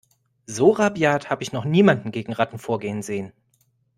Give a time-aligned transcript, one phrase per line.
[0.47, 3.33] So rabiat habe ich noch niemanden gegen Ratten vorgehen sehen.